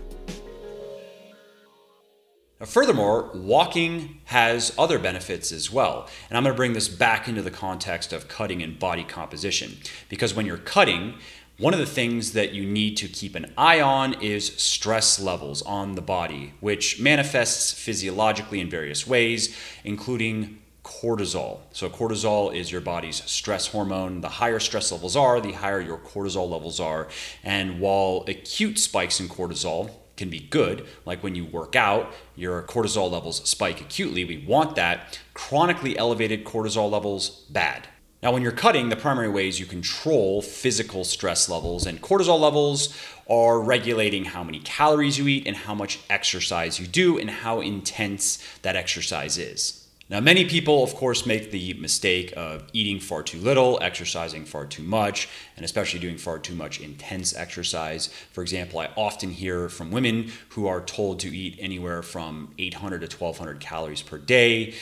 Now, 2.61 2.67
furthermore, 2.67 3.31
walking 3.35 4.21
has 4.25 4.75
other 4.77 4.99
benefits 4.99 5.53
as 5.53 5.73
well. 5.73 6.09
And 6.29 6.37
I'm 6.37 6.43
going 6.43 6.55
to 6.55 6.57
bring 6.57 6.73
this 6.73 6.89
back 6.89 7.29
into 7.29 7.41
the 7.41 7.53
context 7.53 8.13
of 8.13 8.27
cutting 8.27 8.63
and 8.63 8.79
body 8.79 9.05
composition. 9.05 9.79
Because 10.09 10.35
when 10.35 10.45
you're 10.45 10.59
cutting, 10.59 11.15
one 11.59 11.73
of 11.73 11.79
the 11.79 11.87
things 11.87 12.33
that 12.33 12.53
you 12.53 12.67
need 12.67 12.97
to 12.97 13.07
keep 13.07 13.37
an 13.37 13.53
eye 13.57 13.81
on 13.81 14.21
is 14.21 14.57
stress 14.57 15.21
levels 15.21 15.63
on 15.63 15.95
the 15.95 16.03
body, 16.03 16.55
which 16.59 17.01
manifests 17.01 17.73
physiologically 17.73 18.61
in 18.61 18.69
various 18.69 19.07
ways, 19.07 19.57
including 19.85 20.59
cortisol. 20.89 21.59
So, 21.73 21.91
cortisol 21.91 22.55
is 22.55 22.73
your 22.73 22.81
body's 22.81 23.23
stress 23.31 23.67
hormone. 23.69 24.23
The 24.23 24.29
higher 24.29 24.59
stress 24.59 24.91
levels 24.91 25.17
are, 25.17 25.41
the 25.41 25.53
higher 25.53 25.81
your 25.81 25.99
cortisol 25.99 26.51
levels 26.51 26.81
are. 26.81 27.09
And 27.45 27.79
while 27.79 28.25
acute 28.27 28.79
spikes 28.79 29.21
in 29.21 29.29
cortisol 29.29 29.91
can 30.17 30.31
be 30.31 30.41
good, 30.41 30.87
like 31.05 31.23
when 31.23 31.35
you 31.35 31.45
work 31.45 31.77
out, 31.77 32.13
your 32.35 32.63
cortisol 32.63 33.11
levels 33.11 33.47
spike 33.49 33.81
acutely, 33.81 34.25
we 34.25 34.39
want 34.39 34.77
that. 34.77 35.21
Chronically 35.35 35.97
elevated 35.99 36.45
cortisol 36.45 36.91
levels, 36.91 37.45
bad. 37.51 37.87
Now, 38.23 38.33
when 38.33 38.43
you're 38.43 38.51
cutting, 38.51 38.89
the 38.89 38.97
primary 38.97 39.29
ways 39.29 39.61
you 39.61 39.67
control 39.67 40.43
physical 40.43 41.05
stress 41.05 41.49
levels 41.49 41.87
and 41.87 42.03
cortisol 42.03 42.41
levels 42.41 42.97
are 43.31 43.61
regulating 43.61 44.25
how 44.25 44.43
many 44.43 44.59
calories 44.61 45.19
you 45.19 45.29
eat 45.29 45.47
and 45.47 45.57
how 45.57 45.75
much 45.75 46.01
exercise 46.11 46.81
you 46.81 46.87
do 46.87 47.19
and 47.19 47.31
how 47.31 47.61
intense 47.61 48.43
that 48.63 48.75
exercise 48.75 49.39
is. 49.39 49.88
Now, 50.11 50.21
many 50.21 50.47
people, 50.47 50.83
of 50.83 50.95
course, 50.95 51.27
make 51.27 51.51
the 51.51 51.75
mistake 51.75 52.33
of 52.35 52.65
eating 52.73 52.99
far 52.99 53.23
too 53.23 53.39
little, 53.39 53.79
exercising 53.83 54.47
far 54.47 54.65
too 54.65 54.83
much, 54.83 55.29
and 55.55 55.67
especially 55.67 56.01
doing 56.01 56.17
far 56.17 56.39
too 56.39 56.55
much 56.55 56.81
intense 56.81 57.37
exercise. 57.37 58.07
For 58.33 58.41
example, 58.41 58.79
I 58.81 58.89
often 58.97 59.31
hear 59.31 59.69
from 59.69 59.91
women 59.91 60.33
who 60.51 60.67
are 60.67 60.81
told 60.81 61.21
to 61.21 61.37
eat 61.37 61.59
anywhere 61.61 62.03
from 62.03 62.55
800 62.59 63.03
to 63.03 63.17
1200 63.17 63.61
calories 63.61 64.01
per 64.01 64.17
day. 64.17 64.73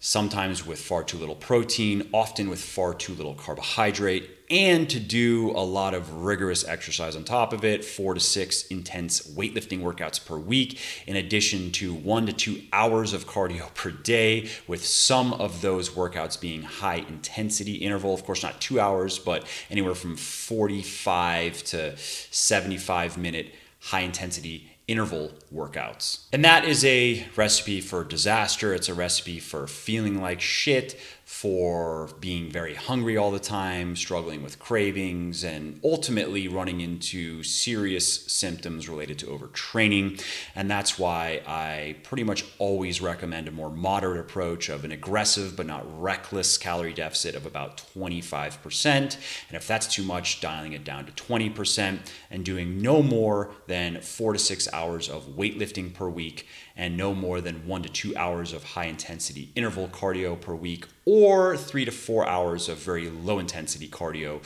Sometimes 0.00 0.64
with 0.66 0.80
far 0.80 1.02
too 1.02 1.18
little 1.18 1.34
protein, 1.34 2.08
often 2.12 2.48
with 2.48 2.60
far 2.60 2.94
too 2.94 3.14
little 3.14 3.34
carbohydrate, 3.34 4.30
and 4.50 4.88
to 4.88 4.98
do 4.98 5.50
a 5.50 5.60
lot 5.60 5.92
of 5.92 6.22
rigorous 6.22 6.66
exercise 6.66 7.14
on 7.14 7.24
top 7.24 7.52
of 7.52 7.64
it 7.64 7.84
four 7.84 8.14
to 8.14 8.20
six 8.20 8.66
intense 8.68 9.20
weightlifting 9.32 9.80
workouts 9.80 10.24
per 10.24 10.38
week, 10.38 10.78
in 11.06 11.16
addition 11.16 11.70
to 11.72 11.92
one 11.92 12.26
to 12.26 12.32
two 12.32 12.62
hours 12.72 13.12
of 13.12 13.26
cardio 13.26 13.72
per 13.74 13.90
day, 13.90 14.48
with 14.66 14.84
some 14.84 15.32
of 15.34 15.60
those 15.60 15.90
workouts 15.90 16.40
being 16.40 16.62
high 16.62 17.04
intensity 17.08 17.74
interval. 17.74 18.14
Of 18.14 18.24
course, 18.24 18.42
not 18.42 18.60
two 18.60 18.80
hours, 18.80 19.18
but 19.18 19.46
anywhere 19.70 19.94
from 19.94 20.16
45 20.16 21.62
to 21.64 21.96
75 21.96 23.18
minute 23.18 23.54
high 23.80 24.00
intensity 24.00 24.77
interval 24.88 25.30
workouts. 25.54 26.24
And 26.32 26.44
that 26.44 26.64
is 26.64 26.84
a 26.84 27.26
recipe 27.36 27.80
for 27.82 28.02
disaster. 28.02 28.74
It's 28.74 28.88
a 28.88 28.94
recipe 28.94 29.38
for 29.38 29.66
feeling 29.66 30.20
like 30.20 30.40
shit, 30.40 30.98
for 31.28 32.08
being 32.20 32.50
very 32.50 32.74
hungry 32.74 33.18
all 33.18 33.30
the 33.30 33.38
time, 33.38 33.94
struggling 33.94 34.42
with 34.42 34.58
cravings, 34.58 35.44
and 35.44 35.78
ultimately 35.84 36.48
running 36.48 36.80
into 36.80 37.42
serious 37.42 38.24
symptoms 38.32 38.88
related 38.88 39.18
to 39.18 39.26
overtraining. 39.26 40.18
And 40.56 40.70
that's 40.70 40.98
why 40.98 41.42
I 41.46 41.96
pretty 42.02 42.24
much 42.24 42.46
always 42.58 43.02
recommend 43.02 43.46
a 43.46 43.50
more 43.52 43.68
moderate 43.68 44.20
approach 44.20 44.70
of 44.70 44.86
an 44.86 44.90
aggressive 44.90 45.54
but 45.54 45.66
not 45.66 45.84
reckless 46.02 46.56
calorie 46.56 46.94
deficit 46.94 47.34
of 47.34 47.44
about 47.44 47.82
25%. 47.94 48.86
And 48.96 49.16
if 49.50 49.68
that's 49.68 49.86
too 49.86 50.02
much, 50.02 50.40
dialing 50.40 50.72
it 50.72 50.82
down 50.82 51.04
to 51.04 51.12
20% 51.12 51.98
and 52.30 52.42
doing 52.42 52.80
no 52.80 53.02
more 53.02 53.50
than 53.66 54.00
four 54.00 54.32
to 54.32 54.38
six 54.38 54.66
hours 54.72 54.77
of 54.78 55.36
weightlifting 55.36 55.92
per 55.92 56.08
week 56.08 56.46
and 56.76 56.96
no 56.96 57.14
more 57.14 57.40
than 57.40 57.66
one 57.66 57.82
to 57.82 57.88
two 57.88 58.16
hours 58.16 58.52
of 58.52 58.62
high 58.62 58.84
intensity 58.84 59.50
interval 59.54 59.88
cardio 59.88 60.40
per 60.40 60.54
week, 60.54 60.86
or 61.04 61.56
three 61.56 61.84
to 61.84 61.90
four 61.90 62.26
hours 62.26 62.68
of 62.68 62.78
very 62.78 63.10
low 63.10 63.38
intensity 63.38 63.88
cardio 63.88 64.40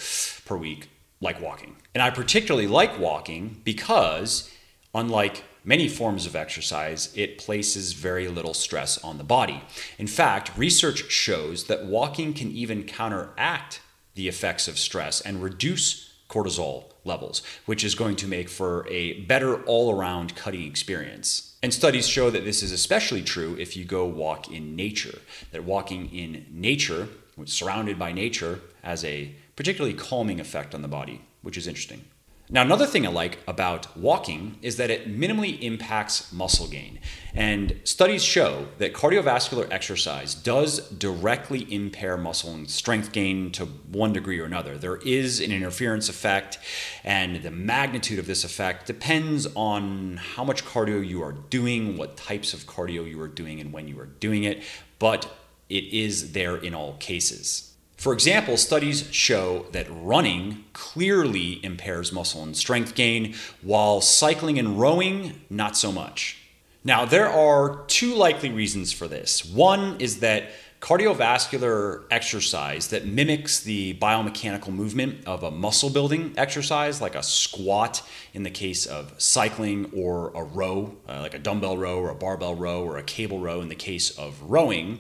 per 0.47 0.57
week, 0.57 0.89
like 1.21 1.41
walking. 1.41 1.77
And 1.95 2.03
I 2.03 2.11
particularly 2.11 2.67
like 2.67 2.99
walking 2.99 3.61
because, 3.65 4.51
unlike 4.95 5.45
many 5.65 5.89
forms 5.89 6.27
of 6.27 6.35
exercise, 6.35 7.13
it 7.15 7.39
places 7.39 7.93
very 7.93 8.29
little 8.29 8.55
stress 8.55 8.99
on 9.05 9.19
the 9.19 9.25
body. 9.25 9.63
In 9.99 10.07
fact, 10.07 10.57
research 10.57 11.11
shows 11.11 11.65
that 11.65 11.87
walking 11.87 12.33
can 12.33 12.51
even 12.51 12.85
counteract 12.85 13.81
the 14.15 14.29
effects 14.29 14.69
of 14.69 14.79
stress 14.79 15.21
and 15.21 15.43
reduce 15.43 16.12
cortisol 16.33 16.85
levels, 17.05 17.43
which 17.67 17.85
is 17.85 17.95
going 17.95 18.17
to 18.17 18.27
make 18.27 18.49
for 18.49 18.87
a 18.89 19.21
better 19.23 19.63
all 19.65 19.95
around 19.95 20.35
cutting 20.35 20.65
experience. 20.65 21.57
And 21.63 21.75
studies 21.75 22.09
show 22.09 22.31
that 22.31 22.45
this 22.45 22.63
is 22.63 22.73
especially 22.73 23.23
true 23.23 23.55
if 23.59 23.77
you 23.77 23.85
go 23.85 24.07
walk 24.07 24.51
in 24.51 24.75
nature, 24.75 25.19
that 25.53 25.65
walking 25.65 26.09
in 26.13 26.47
nature, 26.51 27.09
surrounded 27.45 27.99
by 27.99 28.13
nature, 28.13 28.61
has 28.83 29.05
a 29.05 29.35
particularly 29.57 29.95
calming 29.95 30.41
effect 30.41 30.75
on 30.75 30.83
the 30.83 30.89
body, 30.89 31.21
which 31.43 31.57
is 31.57 31.67
interesting. 31.67 32.05
Now, 32.53 32.61
another 32.61 32.85
thing 32.85 33.07
I 33.07 33.09
like 33.09 33.39
about 33.47 33.97
walking 33.97 34.59
is 34.61 34.77
that 34.77 34.91
it 34.91 35.09
minimally 35.09 35.59
impacts 35.63 36.31
muscle 36.35 36.69
gain. 36.69 37.01
And 37.33 37.81
studies 37.85 38.23
show 38.23 38.67
that 38.77 38.93
cardiovascular 38.93 39.73
exercise 39.73 40.35
does 40.35 40.87
directly 40.91 41.67
impair 41.73 42.19
muscle 42.19 42.53
and 42.53 42.69
strength 42.69 43.11
gain 43.11 43.53
to 43.53 43.65
one 43.65 44.13
degree 44.13 44.39
or 44.39 44.45
another. 44.45 44.77
There 44.77 44.99
is 44.99 45.41
an 45.41 45.51
interference 45.51 46.11
effect, 46.11 46.59
and 47.05 47.43
the 47.43 47.51
magnitude 47.51 48.19
of 48.19 48.27
this 48.27 48.45
effect 48.45 48.87
depends 48.87 49.47
on 49.55 50.19
how 50.19 50.45
much 50.45 50.63
cardio 50.63 51.03
you 51.03 51.23
are 51.23 51.33
doing, 51.33 51.97
what 51.97 52.19
types 52.19 52.53
of 52.53 52.67
cardio 52.67 53.09
you 53.09 53.19
are 53.23 53.29
doing, 53.29 53.63
and 53.63 53.73
when 53.73 53.89
you 53.89 53.99
are 53.99 54.11
doing 54.21 54.45
it. 54.45 54.63
But 54.99 55.27
it 55.71 55.85
is 55.85 56.33
there 56.33 56.59
in 56.59 56.75
all 56.75 56.99
cases. 56.99 57.72
For 58.03 58.13
example, 58.13 58.57
studies 58.57 59.07
show 59.13 59.67
that 59.71 59.87
running 59.89 60.65
clearly 60.73 61.65
impairs 61.65 62.13
muscle 62.13 62.43
and 62.43 62.57
strength 62.57 62.97
gain, 62.97 63.37
while 63.63 64.01
cycling 64.01 64.59
and 64.59 64.77
rowing, 64.77 65.41
not 65.49 65.77
so 65.77 65.93
much. 65.93 66.37
Now, 66.83 67.05
there 67.05 67.29
are 67.29 67.85
two 67.87 68.17
likely 68.17 68.51
reasons 68.51 68.91
for 68.91 69.07
this. 69.07 69.45
One 69.45 70.01
is 70.01 70.19
that 70.19 70.51
cardiovascular 70.81 72.03
exercise 72.11 72.89
that 72.89 73.07
mimics 73.07 73.61
the 73.61 73.95
biomechanical 74.01 74.75
movement 74.75 75.25
of 75.25 75.45
a 75.45 75.53
muscle 75.53 75.89
building 75.89 76.35
exercise, 76.37 77.01
like 77.01 77.15
a 77.15 77.23
squat 77.23 78.03
in 78.35 78.43
the 78.43 78.51
case 78.51 78.85
of 78.85 79.15
cycling, 79.23 79.93
or 79.95 80.33
a 80.35 80.43
row, 80.43 80.97
uh, 81.09 81.21
like 81.21 81.35
a 81.35 81.39
dumbbell 81.39 81.79
row, 81.79 82.01
or 82.01 82.11
a 82.11 82.17
barbell 82.17 82.57
row, 82.57 82.83
or 82.83 82.99
a 82.99 83.05
cable 83.05 83.39
row 83.39 83.61
in 83.61 83.69
the 83.69 83.77
case 83.77 84.11
of 84.19 84.43
rowing 84.43 84.99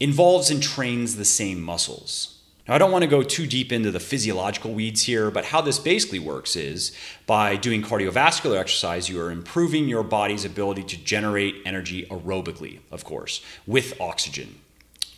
involves 0.00 0.50
and 0.50 0.62
trains 0.62 1.16
the 1.16 1.24
same 1.24 1.60
muscles. 1.62 2.38
Now, 2.66 2.74
I 2.74 2.78
don't 2.78 2.92
want 2.92 3.02
to 3.02 3.10
go 3.10 3.22
too 3.22 3.46
deep 3.46 3.72
into 3.72 3.90
the 3.90 4.00
physiological 4.00 4.72
weeds 4.72 5.02
here, 5.02 5.30
but 5.30 5.46
how 5.46 5.60
this 5.60 5.78
basically 5.78 6.18
works 6.18 6.56
is 6.56 6.92
by 7.26 7.56
doing 7.56 7.82
cardiovascular 7.82 8.58
exercise, 8.58 9.08
you 9.08 9.20
are 9.20 9.30
improving 9.30 9.88
your 9.88 10.02
body's 10.02 10.44
ability 10.44 10.84
to 10.84 10.96
generate 10.96 11.56
energy 11.64 12.06
aerobically, 12.06 12.78
of 12.90 13.04
course, 13.04 13.42
with 13.66 14.00
oxygen. 14.00 14.60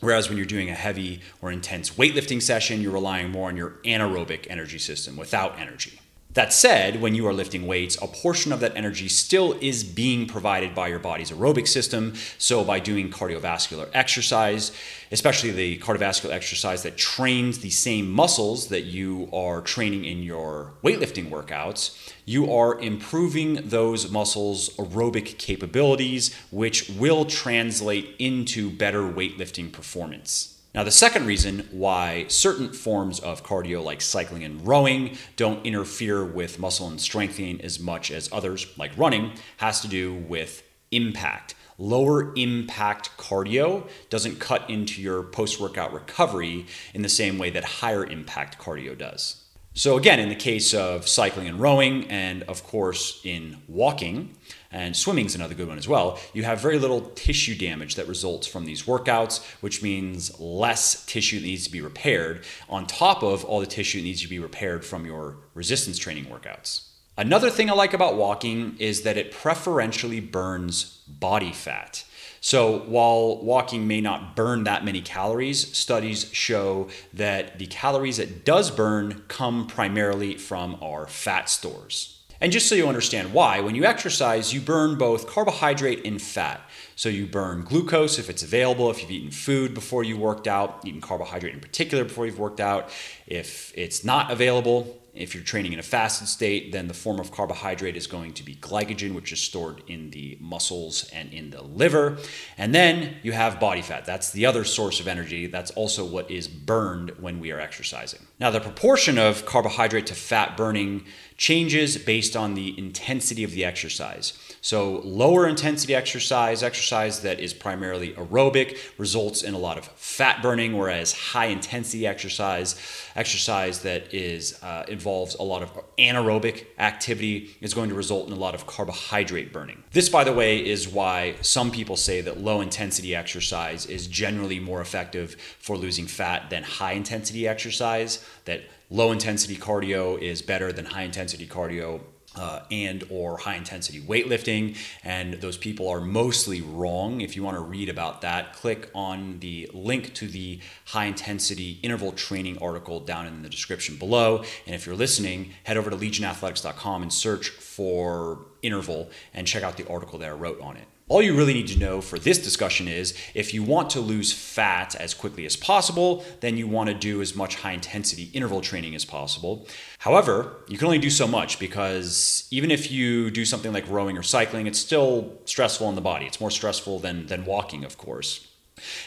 Whereas 0.01 0.29
when 0.29 0.37
you're 0.37 0.47
doing 0.47 0.71
a 0.71 0.75
heavy 0.75 1.21
or 1.41 1.53
intense 1.53 1.91
weightlifting 1.91 2.43
session, 2.43 2.81
you're 2.81 2.91
relying 2.91 3.31
more 3.31 3.49
on 3.49 3.57
your 3.57 3.77
anaerobic 3.85 4.47
energy 4.51 4.79
system 4.79 5.17
without 5.17 5.61
energy. 5.61 6.01
That 6.35 6.51
said, 6.51 7.03
when 7.03 7.15
you 7.15 7.27
are 7.27 7.35
lifting 7.35 7.67
weights, 7.67 7.99
a 8.01 8.07
portion 8.07 8.53
of 8.53 8.61
that 8.61 8.75
energy 8.75 9.09
still 9.09 9.53
is 9.61 9.85
being 9.85 10.27
provided 10.27 10.75
by 10.75 10.89
your 10.89 10.99
body's 10.99 11.31
aerobic 11.31 11.69
system. 11.69 12.15
So, 12.39 12.65
by 12.65 12.81
doing 12.81 13.11
cardiovascular 13.11 13.91
exercise, 13.93 14.73
especially 15.11 15.51
the 15.51 15.79
cardiovascular 15.81 16.33
exercise 16.33 16.85
that 16.85 16.97
trains 16.97 17.59
the 17.59 17.69
same 17.69 18.11
muscles 18.11 18.69
that 18.69 18.85
you 18.85 19.29
are 19.31 19.61
training 19.61 20.07
in 20.07 20.23
your 20.23 20.73
weightlifting 20.83 21.29
workouts, 21.29 22.15
you 22.25 22.51
are 22.51 22.81
improving 22.81 23.69
those 23.69 24.11
muscles' 24.11 24.71
aerobic 24.77 25.37
capabilities, 25.37 26.35
which 26.51 26.89
will 26.89 27.27
translate 27.27 28.15
into 28.19 28.71
better 28.71 29.03
weightlifting 29.03 29.71
performance. 29.71 30.52
Now, 30.75 30.85
the 30.85 30.91
second 30.91 31.27
reason 31.27 31.69
why 31.71 32.25
certain 32.29 32.73
forms 32.73 33.21
of 33.21 33.45
cardio, 33.45 33.85
like 33.85 34.01
cycling 34.01 34.43
and 34.43 34.67
rowing, 34.67 35.19
don't 35.37 35.65
interfere 35.67 36.25
with 36.25 36.59
muscle 36.59 36.89
and 36.89 36.99
strengthening 36.99 37.61
as 37.61 37.79
much 37.79 38.11
as 38.11 38.31
others, 38.33 38.67
like 38.79 38.97
running, 38.97 39.33
has 39.59 39.83
to 39.83 39.89
do 39.89 40.15
with 40.15 40.63
impact. 40.91 41.55
Lower 41.77 42.33
impact 42.37 43.11
cardio 43.19 43.87
doesn't 44.09 44.41
cut 44.41 44.71
into 44.71 45.03
your 45.03 45.23
post 45.23 45.61
workout 45.61 45.93
recovery 45.93 46.67
in 46.95 47.03
the 47.03 47.09
same 47.09 47.39
way 47.39 47.51
that 47.51 47.65
higher 47.65 48.07
impact 48.07 48.59
cardio 48.59 48.97
does. 48.97 49.45
So, 49.75 49.97
again, 49.97 50.21
in 50.21 50.29
the 50.29 50.35
case 50.35 50.75
of 50.75 51.09
cycling 51.09 51.49
and 51.49 51.59
rowing, 51.59 52.11
and 52.11 52.43
of 52.45 52.63
course 52.63 53.21
in 53.25 53.57
walking, 53.69 54.37
and 54.73 54.97
swimming 54.97 55.27
is 55.27 55.35
another 55.35 55.55
good 55.55 55.69
one 55.69 55.79
as 55.79 55.87
well, 55.87 56.19
you 56.33 56.43
have 56.45 56.61
very 56.61 56.79
little 56.79 57.03
tissue 57.15 57.55
damage 57.55 57.95
that 57.97 58.09
results 58.09 58.47
from 58.47 58.65
these 58.65 58.85
workouts, 58.85 59.43
which 59.61 59.83
means 59.83 60.39
less 60.41 61.05
tissue 61.07 61.41
that 61.41 61.47
needs 61.47 61.65
to 61.65 61.73
be 61.73 61.81
repaired, 61.81 62.45
on 62.69 62.87
top 62.87 63.23
of 63.23 63.45
all 63.45 63.61
the 63.61 63.67
tissue 63.67 63.99
that 63.99 64.05
needs 64.05 64.23
to 64.23 64.29
be 64.29 64.39
repaired 64.39 64.85
from 64.85 65.05
your 65.05 65.37
resistance 65.55 65.99
training 65.99 66.25
workouts. 66.25 66.89
Another 67.17 67.51
thing 67.51 67.69
I 67.69 67.75
like 67.75 67.93
about 67.93 68.17
walking 68.17 68.75
is 68.79 69.03
that 69.03 69.19
it 69.19 69.33
preferentially 69.33 70.21
burns 70.21 71.03
body 71.07 71.53
fat. 71.53 72.05
So, 72.41 72.81
while 72.81 73.41
walking 73.41 73.87
may 73.87 74.01
not 74.01 74.35
burn 74.35 74.65
that 74.65 74.85
many 74.85 75.01
calories, 75.01 75.77
studies 75.77 76.29
show 76.33 76.89
that 77.13 77.59
the 77.61 77.67
calories 77.67 78.19
it 78.19 78.45
does 78.45 78.71
burn 78.71 79.23
come 79.29 79.69
primarily 79.69 80.37
from 80.37 80.77
our 80.83 81.07
fat 81.07 81.49
stores. 81.49 82.22
And 82.43 82.51
just 82.51 82.69
so 82.69 82.75
you 82.75 82.89
understand 82.89 83.33
why, 83.33 83.61
when 83.61 83.77
you 83.77 83.85
exercise, 83.85 84.53
you 84.53 84.61
burn 84.61 84.99
both 84.99 85.29
carbohydrate 85.29 86.05
and 86.05 86.21
fat. 86.21 86.61
So 86.97 87.09
you 87.09 87.25
burn 87.25 87.63
glucose 87.63 88.19
if 88.19 88.29
it's 88.29 88.43
available, 88.43 88.91
if 88.91 89.01
you've 89.01 89.13
eaten 89.13 89.31
food 89.31 89.75
before 89.75 90.03
you 90.03 90.17
worked 90.17 90.49
out, 90.49 90.81
eaten 90.85 91.01
carbohydrate 91.01 91.55
in 91.55 91.61
particular 91.61 92.03
before 92.03 92.27
you've 92.27 92.41
worked 92.41 92.59
out. 92.59 92.91
If 93.29 93.73
it's 93.77 94.03
not 94.03 94.33
available, 94.33 95.02
if 95.15 95.35
you're 95.35 95.45
training 95.45 95.75
in 95.75 95.79
a 95.79 95.83
fasted 95.83 96.27
state, 96.27 96.73
then 96.73 96.89
the 96.89 96.95
form 96.95 97.21
of 97.21 97.31
carbohydrate 97.31 97.97
is 97.97 98.07
going 98.07 98.33
to 98.33 98.43
be 98.43 98.55
glycogen, 98.55 99.15
which 99.15 99.31
is 99.31 99.41
stored 99.41 99.83
in 99.87 100.11
the 100.11 100.39
muscles 100.41 101.09
and 101.13 101.33
in 101.33 101.51
the 101.51 101.63
liver. 101.63 102.17
And 102.57 102.75
then 102.75 103.17
you 103.23 103.33
have 103.33 103.61
body 103.61 103.83
fat. 103.83 104.07
That's 104.07 104.31
the 104.31 104.47
other 104.47 104.65
source 104.65 105.01
of 105.01 105.09
energy. 105.09 105.47
That's 105.47 105.71
also 105.73 106.05
what 106.05 106.31
is 106.31 106.49
burned 106.49 107.11
when 107.21 107.41
we 107.41 107.53
are 107.53 107.61
exercising. 107.61 108.21
Now, 108.41 108.51
the 108.51 108.61
proportion 108.61 109.19
of 109.19 109.45
carbohydrate 109.45 110.07
to 110.07 110.15
fat 110.15 110.57
burning 110.57 111.05
changes 111.37 111.99
based 111.99 112.37
on 112.37 112.55
the 112.55 112.79
intensity 112.79 113.45
of 113.45 113.51
the 113.51 113.65
exercise. 113.65 114.33
So, 114.61 115.01
lower 115.05 115.49
intensity 115.49 115.95
exercise, 115.95 116.63
exercise 116.63 117.21
that 117.23 117.41
is 117.41 117.53
primarily 117.53 118.13
aerobic, 118.13 118.79
results 118.97 119.43
in 119.43 119.53
a 119.53 119.59
lot 119.59 119.77
of 119.77 119.87
fat 119.97 120.41
burning, 120.41 120.79
whereas 120.79 121.13
high 121.13 121.47
intensity 121.47 122.07
exercise, 122.07 122.77
exercise 123.17 123.81
that 123.81 124.15
is 124.15 124.63
uh, 124.63 124.85
involves 125.03 125.35
a 125.35 125.43
lot 125.43 125.65
of 125.65 125.71
anaerobic 125.99 126.65
activity 126.79 127.57
is 127.61 127.75
going 127.75 127.89
to 127.89 127.95
result 127.95 128.29
in 128.29 128.33
a 128.33 128.37
lot 128.37 128.55
of 128.55 128.69
carbohydrate 128.69 129.53
burning. 129.53 129.83
This, 129.91 130.09
by 130.09 130.23
the 130.23 130.33
way, 130.33 130.65
is 130.65 130.87
why 130.87 131.35
some 131.41 131.73
people 131.73 131.97
say 131.97 132.21
that 132.21 132.41
low 132.41 132.61
intensity 132.61 133.13
exercise 133.13 133.85
is 133.87 134.07
generally 134.07 134.61
more 134.61 134.81
effective 134.81 135.35
for 135.59 135.77
losing 135.77 136.07
fat 136.07 136.51
than 136.51 136.63
high 136.63 136.93
intensity 136.93 137.49
exercise, 137.49 138.25
that 138.45 138.61
low 138.91 139.11
intensity 139.11 139.57
cardio 139.57 140.17
is 140.21 140.41
better 140.41 140.73
than 140.73 140.85
high 140.85 141.03
intensity 141.03 141.49
cardio 141.49 142.01
uh, 142.37 142.61
and 142.71 143.05
or 143.11 143.39
high 143.39 143.57
intensity 143.57 144.01
weightlifting 144.01 144.77
and 145.05 145.35
those 145.35 145.57
people 145.57 145.89
are 145.89 146.01
mostly 146.01 146.61
wrong. 146.61 147.21
If 147.21 147.37
you 147.37 147.43
want 147.43 147.57
to 147.57 147.63
read 147.63 147.89
about 147.89 148.23
that 148.23 148.55
click 148.55 148.91
on 148.95 149.39
the 149.41 149.71
link 149.73 150.15
to 150.15 150.29
the 150.29 150.61
high 150.87 151.07
intensity 151.07 151.79
interval 151.83 152.13
training 152.13 152.59
article 152.59 153.01
down 153.01 153.27
in 153.27 153.43
the 153.43 153.49
description 153.49 153.97
below. 153.97 154.45
And 154.67 154.75
if 154.75 154.87
you're 154.87 154.97
listening 154.97 155.53
head 155.65 155.77
over 155.77 155.91
to 155.91 155.97
legionathletics.com 155.97 157.03
and 157.03 157.13
search 157.13 157.51
for 157.51 158.47
interval 158.63 159.11
and 159.35 159.47
check 159.47 159.63
out 159.63 159.77
the 159.77 159.89
article 159.89 160.19
that 160.21 160.29
i 160.29 160.33
wrote 160.33 160.61
on 160.61 160.77
it 160.77 160.87
all 161.13 161.21
you 161.21 161.37
really 161.37 161.53
need 161.53 161.67
to 161.67 161.79
know 161.79 162.01
for 162.01 162.19
this 162.19 162.39
discussion 162.39 162.89
is 162.89 163.15
if 163.35 163.53
you 163.53 163.63
want 163.63 163.91
to 163.91 164.01
lose 164.01 164.33
fat 164.33 164.95
as 164.95 165.13
quickly 165.13 165.45
as 165.45 165.57
possible, 165.57 166.25
then 166.41 166.57
you 166.57 166.67
want 166.67 166.89
to 166.89 166.95
do 166.95 167.21
as 167.21 167.37
much 167.37 167.57
high 167.57 167.73
intensity 167.73 168.31
interval 168.33 168.63
training 168.63 168.95
as 168.95 169.05
possible. 169.05 169.69
However, 169.99 170.57
you 170.69 170.79
can 170.79 170.87
only 170.87 170.99
do 170.99 171.11
so 171.11 171.27
much 171.27 171.59
because 171.59 172.49
even 172.51 172.71
if 172.71 172.91
you 172.91 173.31
do 173.31 173.45
something 173.45 173.75
like 173.75 173.87
rowing 173.91 174.17
or 174.17 174.23
cycling, 174.23 174.67
it's 174.67 174.79
still 174.79 175.39
stressful 175.45 175.87
on 175.87 175.97
the 175.97 176.01
body. 176.01 176.25
It's 176.25 176.41
more 176.41 176.51
stressful 176.51 177.01
than, 177.01 177.27
than 177.27 177.45
walking, 177.45 177.85
of 177.85 177.99
course. 177.99 178.49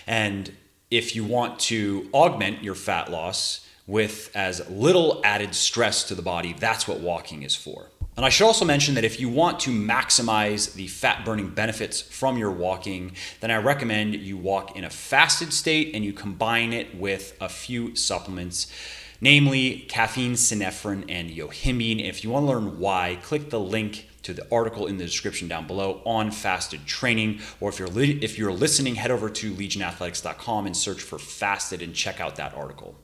And 0.05 0.55
if 0.91 1.15
you 1.15 1.23
want 1.23 1.57
to 1.71 2.07
augment 2.13 2.63
your 2.63 2.75
fat 2.75 3.09
loss 3.09 3.67
with 3.87 4.29
as 4.35 4.69
little 4.69 5.21
added 5.23 5.55
stress 5.55 6.03
to 6.03 6.13
the 6.13 6.21
body, 6.21 6.53
that's 6.53 6.87
what 6.87 6.99
walking 6.99 7.41
is 7.41 7.55
for. 7.55 7.89
And 8.17 8.25
I 8.25 8.29
should 8.29 8.45
also 8.45 8.63
mention 8.63 8.95
that 8.95 9.03
if 9.03 9.19
you 9.19 9.27
want 9.27 9.59
to 9.61 9.71
maximize 9.71 10.73
the 10.73 10.87
fat 10.87 11.25
burning 11.25 11.49
benefits 11.49 11.99
from 11.99 12.37
your 12.37 12.51
walking, 12.51 13.11
then 13.41 13.51
I 13.51 13.57
recommend 13.57 14.15
you 14.15 14.37
walk 14.37 14.75
in 14.77 14.85
a 14.85 14.89
fasted 14.89 15.51
state 15.51 15.93
and 15.93 16.05
you 16.05 16.13
combine 16.13 16.71
it 16.71 16.95
with 16.95 17.35
a 17.41 17.49
few 17.49 17.93
supplements, 17.95 18.71
namely 19.19 19.79
caffeine, 19.89 20.33
synephrine, 20.33 21.03
and 21.09 21.29
yohimbine. 21.29 22.07
If 22.07 22.23
you 22.23 22.29
want 22.29 22.45
to 22.45 22.51
learn 22.51 22.79
why, 22.79 23.19
click 23.21 23.49
the 23.49 23.59
link 23.59 24.07
to 24.21 24.33
the 24.33 24.47
article 24.49 24.87
in 24.87 24.97
the 24.97 25.05
description 25.05 25.49
down 25.49 25.67
below 25.67 26.01
on 26.05 26.31
fasted 26.31 26.85
training. 26.85 27.41
Or 27.59 27.67
if 27.69 27.79
you're 27.79 27.87
li- 27.89 28.19
if 28.21 28.37
you're 28.37 28.53
listening, 28.53 28.95
head 28.95 29.11
over 29.11 29.29
to 29.29 29.53
legionathletics.com 29.53 30.65
and 30.65 30.75
search 30.75 31.01
for 31.01 31.19
fasted 31.19 31.81
and 31.81 31.93
check 31.93 32.21
out 32.21 32.37
that 32.37 32.55
article. 32.55 32.95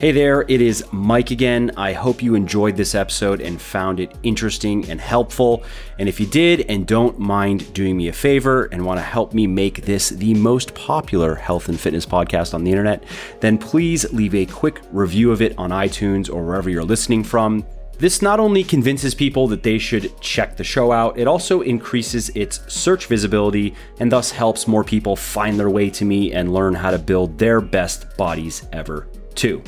Hey 0.00 0.10
there, 0.10 0.44
it 0.48 0.60
is 0.60 0.84
Mike 0.90 1.30
again. 1.30 1.70
I 1.76 1.92
hope 1.92 2.20
you 2.20 2.34
enjoyed 2.34 2.76
this 2.76 2.96
episode 2.96 3.40
and 3.40 3.62
found 3.62 4.00
it 4.00 4.12
interesting 4.24 4.90
and 4.90 5.00
helpful. 5.00 5.62
And 6.00 6.08
if 6.08 6.18
you 6.18 6.26
did 6.26 6.62
and 6.68 6.84
don't 6.84 7.16
mind 7.20 7.72
doing 7.72 7.96
me 7.96 8.08
a 8.08 8.12
favor 8.12 8.64
and 8.64 8.84
want 8.84 8.98
to 8.98 9.04
help 9.04 9.32
me 9.32 9.46
make 9.46 9.82
this 9.82 10.08
the 10.08 10.34
most 10.34 10.74
popular 10.74 11.36
health 11.36 11.68
and 11.68 11.78
fitness 11.78 12.04
podcast 12.04 12.54
on 12.54 12.64
the 12.64 12.72
internet, 12.72 13.04
then 13.38 13.56
please 13.56 14.12
leave 14.12 14.34
a 14.34 14.46
quick 14.46 14.80
review 14.90 15.30
of 15.30 15.40
it 15.40 15.56
on 15.58 15.70
iTunes 15.70 16.28
or 16.28 16.44
wherever 16.44 16.68
you're 16.68 16.82
listening 16.82 17.22
from. 17.22 17.64
This 17.96 18.20
not 18.20 18.40
only 18.40 18.64
convinces 18.64 19.14
people 19.14 19.46
that 19.46 19.62
they 19.62 19.78
should 19.78 20.20
check 20.20 20.56
the 20.56 20.64
show 20.64 20.90
out, 20.90 21.20
it 21.20 21.28
also 21.28 21.60
increases 21.60 22.30
its 22.30 22.60
search 22.66 23.06
visibility 23.06 23.76
and 24.00 24.10
thus 24.10 24.32
helps 24.32 24.66
more 24.66 24.82
people 24.82 25.14
find 25.14 25.56
their 25.56 25.70
way 25.70 25.88
to 25.90 26.04
me 26.04 26.32
and 26.32 26.52
learn 26.52 26.74
how 26.74 26.90
to 26.90 26.98
build 26.98 27.38
their 27.38 27.60
best 27.60 28.16
bodies 28.16 28.66
ever, 28.72 29.06
too. 29.36 29.62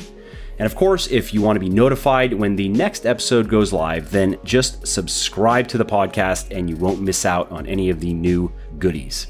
And 0.59 0.65
of 0.65 0.75
course, 0.75 1.07
if 1.07 1.33
you 1.33 1.41
want 1.41 1.55
to 1.55 1.59
be 1.59 1.69
notified 1.69 2.33
when 2.33 2.55
the 2.55 2.69
next 2.69 3.05
episode 3.05 3.47
goes 3.47 3.71
live, 3.71 4.09
then 4.11 4.37
just 4.43 4.87
subscribe 4.87 5.67
to 5.69 5.77
the 5.77 5.85
podcast 5.85 6.55
and 6.55 6.69
you 6.69 6.75
won't 6.75 7.01
miss 7.01 7.25
out 7.25 7.51
on 7.51 7.67
any 7.67 7.89
of 7.89 7.99
the 7.99 8.13
new 8.13 8.51
goodies. 8.79 9.27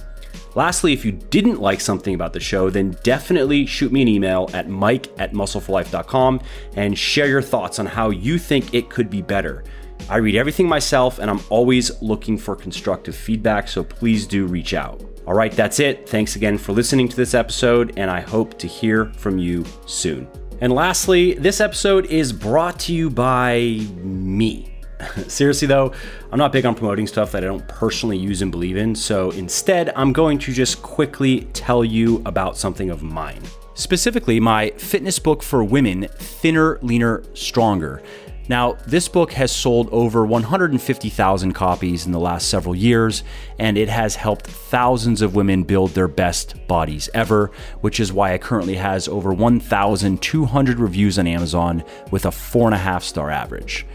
Lastly, 0.56 0.92
if 0.92 1.06
you 1.06 1.12
didn't 1.12 1.62
like 1.62 1.80
something 1.80 2.16
about 2.16 2.34
the 2.34 2.40
show, 2.40 2.70
then 2.70 2.98
definitely 3.04 3.66
shoot 3.66 3.92
me 3.92 4.02
an 4.02 4.08
email 4.08 4.50
at 4.54 4.68
mike 4.70 5.08
at 5.20 5.34
muscleforlife.com 5.34 6.42
and 6.76 6.98
share 6.98 7.28
your 7.28 7.44
thoughts 7.44 7.78
on 7.78 7.86
how 7.86 8.10
you 8.10 8.40
think 8.40 8.74
it 8.74 8.90
could 8.90 9.10
be 9.10 9.22
better. 9.22 9.64
I 10.10 10.18
read 10.18 10.36
everything 10.36 10.68
myself 10.68 11.20
and 11.20 11.30
I'm 11.30 11.42
always 11.50 12.02
looking 12.02 12.38
for 12.38 12.56
constructive 12.56 13.16
feedback, 13.16 13.68
so 13.68 13.84
please 13.84 14.26
do 14.26 14.48
reach 14.48 14.74
out. 14.74 15.04
All 15.28 15.34
right, 15.34 15.52
that's 15.52 15.80
it. 15.80 16.08
Thanks 16.08 16.38
again 16.38 16.58
for 16.58 16.72
listening 16.72 17.10
to 17.10 17.16
this 17.18 17.34
episode, 17.34 17.94
and 17.98 18.10
I 18.10 18.22
hope 18.22 18.58
to 18.60 18.68
hear 18.68 19.12
from 19.14 19.38
you 19.38 19.66
soon. 19.86 20.26
And 20.60 20.74
lastly, 20.74 21.36
this 21.36 21.62
episode 21.62 22.08
is 22.08 22.34
brought 22.34 22.80
to 22.82 22.94
you 22.94 23.12
by 23.12 23.86
me. 23.98 24.74
Seriously, 25.28 25.68
though, 25.68 25.94
I'm 26.32 26.40
not 26.40 26.52
big 26.52 26.66
on 26.66 26.74
promoting 26.74 27.06
stuff 27.06 27.32
that 27.34 27.44
I 27.44 27.48
don't 27.48 27.68
personally 27.68 28.18
use 28.18 28.42
and 28.42 28.52
believe 28.52 28.76
in, 28.76 28.96
so 28.96 29.30
instead, 29.32 29.94
I'm 29.96 30.14
going 30.14 30.40
to 30.40 30.54
just 30.54 30.82
quickly 30.82 31.42
tell 31.54 31.86
you 31.86 32.24
about 32.26 32.58
something 32.58 32.90
of 32.90 33.04
mine. 33.04 33.42
Specifically, 33.76 34.40
my 34.40 34.72
fitness 34.78 35.20
book 35.20 35.44
for 35.44 35.64
women, 35.64 36.08
Thinner, 36.18 36.80
Leaner, 36.82 37.24
Stronger. 37.36 38.02
Now, 38.50 38.74
this 38.86 39.10
book 39.10 39.34
has 39.34 39.52
sold 39.52 39.90
over 39.92 40.26
150,000 40.26 41.54
copies 41.54 42.06
in 42.06 42.14
the 42.14 42.20
last 42.20 42.50
several 42.50 42.76
years, 42.76 43.24
and 43.60 43.78
it 43.78 43.90
has 43.90 44.16
helped 44.16 44.48
thousands 44.48 45.22
of 45.22 45.36
women 45.36 45.64
build 45.64 45.92
their 45.92 46.08
best 46.08 46.56
bodies 46.68 47.10
ever, 47.14 47.52
which 47.82 48.00
is 48.00 48.14
why 48.14 48.32
it 48.32 48.42
currently 48.42 48.76
has 48.76 49.08
over 49.08 49.34
1,200 49.34 50.80
reviews 50.80 51.20
on 51.20 51.28
Amazon 51.28 51.84
with 52.12 52.26
a 52.26 52.32
four 52.32 52.68
and 52.68 52.76
a 52.76 52.80
half 52.80 53.04
star 53.04 53.30
average. 53.30 53.86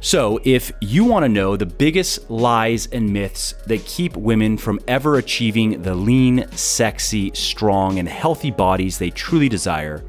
So, 0.00 0.40
if 0.44 0.70
you 0.80 1.04
want 1.04 1.24
to 1.24 1.28
know 1.28 1.56
the 1.56 1.66
biggest 1.66 2.30
lies 2.30 2.86
and 2.92 3.12
myths 3.12 3.54
that 3.66 3.84
keep 3.86 4.14
women 4.14 4.58
from 4.58 4.78
ever 4.86 5.16
achieving 5.16 5.82
the 5.82 5.94
lean, 5.94 6.46
sexy, 6.52 7.32
strong, 7.34 7.98
and 7.98 8.08
healthy 8.08 8.50
bodies 8.50 8.98
they 8.98 9.10
truly 9.10 9.48
desire, 9.48 10.04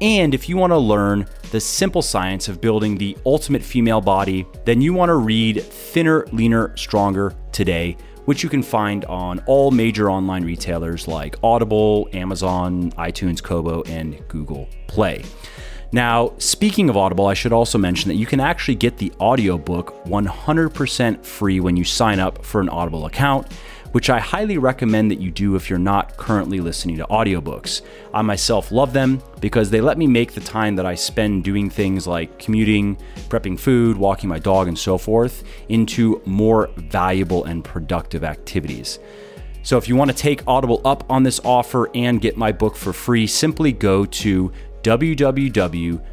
and 0.00 0.34
if 0.34 0.48
you 0.48 0.56
want 0.56 0.72
to 0.72 0.78
learn 0.78 1.26
the 1.50 1.60
simple 1.60 2.02
science 2.02 2.48
of 2.48 2.60
building 2.60 2.98
the 2.98 3.16
ultimate 3.24 3.62
female 3.62 4.00
body, 4.00 4.46
then 4.64 4.80
you 4.80 4.92
want 4.92 5.08
to 5.08 5.14
read 5.14 5.62
Thinner, 5.62 6.26
Leaner, 6.32 6.76
Stronger 6.76 7.34
today, 7.52 7.96
which 8.26 8.42
you 8.42 8.48
can 8.48 8.62
find 8.62 9.04
on 9.06 9.38
all 9.46 9.70
major 9.70 10.10
online 10.10 10.44
retailers 10.44 11.08
like 11.08 11.36
Audible, 11.42 12.08
Amazon, 12.12 12.90
iTunes, 12.92 13.42
Kobo, 13.42 13.82
and 13.84 14.20
Google 14.28 14.68
Play. 14.86 15.24
Now, 15.92 16.32
speaking 16.38 16.90
of 16.90 16.96
Audible, 16.96 17.26
I 17.26 17.34
should 17.34 17.52
also 17.52 17.78
mention 17.78 18.08
that 18.08 18.16
you 18.16 18.26
can 18.26 18.40
actually 18.40 18.74
get 18.74 18.98
the 18.98 19.12
audiobook 19.20 20.04
100% 20.04 21.24
free 21.24 21.60
when 21.60 21.76
you 21.76 21.84
sign 21.84 22.18
up 22.18 22.44
for 22.44 22.60
an 22.60 22.68
Audible 22.68 23.06
account 23.06 23.46
which 23.96 24.10
I 24.10 24.20
highly 24.20 24.58
recommend 24.58 25.10
that 25.10 25.22
you 25.22 25.30
do 25.30 25.56
if 25.56 25.70
you're 25.70 25.78
not 25.78 26.18
currently 26.18 26.60
listening 26.60 26.98
to 26.98 27.06
audiobooks. 27.06 27.80
I 28.12 28.20
myself 28.20 28.70
love 28.70 28.92
them 28.92 29.22
because 29.40 29.70
they 29.70 29.80
let 29.80 29.96
me 29.96 30.06
make 30.06 30.32
the 30.32 30.42
time 30.42 30.76
that 30.76 30.84
I 30.84 30.94
spend 30.94 31.44
doing 31.44 31.70
things 31.70 32.06
like 32.06 32.38
commuting, 32.38 32.98
prepping 33.30 33.58
food, 33.58 33.96
walking 33.96 34.28
my 34.28 34.38
dog, 34.38 34.68
and 34.68 34.78
so 34.78 34.98
forth 34.98 35.44
into 35.70 36.20
more 36.26 36.68
valuable 36.76 37.44
and 37.44 37.64
productive 37.64 38.22
activities. 38.22 38.98
So 39.62 39.78
if 39.78 39.88
you 39.88 39.96
want 39.96 40.10
to 40.10 40.16
take 40.16 40.46
Audible 40.46 40.82
up 40.84 41.10
on 41.10 41.22
this 41.22 41.40
offer 41.42 41.88
and 41.94 42.20
get 42.20 42.36
my 42.36 42.52
book 42.52 42.76
for 42.76 42.92
free, 42.92 43.26
simply 43.26 43.72
go 43.72 44.04
to 44.04 44.52
www.bitly, 44.82 46.04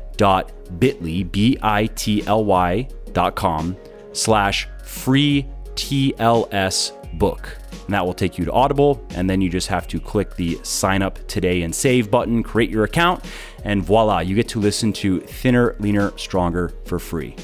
B-I-T-L-Y 1.34 2.88
dot 3.12 3.36
com 3.36 3.76
slash 4.14 4.70
free 4.86 5.46
TLS 5.76 7.03
book. 7.18 7.58
And 7.86 7.94
that 7.94 8.06
will 8.06 8.14
take 8.14 8.38
you 8.38 8.46
to 8.46 8.52
Audible. 8.52 9.06
And 9.16 9.30
then 9.30 9.42
you 9.42 9.50
just 9.50 9.68
have 9.68 9.88
to 9.90 10.00
click 10.00 10.36
the 10.36 10.60
sign 10.64 11.02
up 11.02 11.26
today 11.28 11.64
and 11.64 11.74
save 11.74 12.10
button, 12.10 12.44
create 12.44 12.70
your 12.70 12.84
account, 12.84 13.24
and 13.64 13.84
voila, 13.84 14.20
you 14.20 14.36
get 14.36 14.50
to 14.50 14.60
listen 14.60 14.94
to 14.94 15.20
Thinner, 15.22 15.76
Leaner, 15.80 16.18
Stronger 16.18 16.74
for 16.86 17.00
free. 17.00 17.36